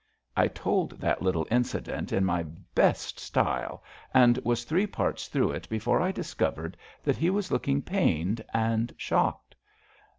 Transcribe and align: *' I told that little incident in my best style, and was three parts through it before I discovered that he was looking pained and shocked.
*' 0.23 0.25
I 0.35 0.47
told 0.47 0.93
that 0.93 1.21
little 1.21 1.45
incident 1.51 2.11
in 2.11 2.25
my 2.25 2.41
best 2.73 3.19
style, 3.19 3.83
and 4.15 4.39
was 4.39 4.63
three 4.63 4.87
parts 4.87 5.27
through 5.27 5.51
it 5.51 5.69
before 5.69 6.01
I 6.01 6.11
discovered 6.11 6.75
that 7.03 7.17
he 7.17 7.29
was 7.29 7.51
looking 7.51 7.83
pained 7.83 8.43
and 8.51 8.91
shocked. 8.97 9.53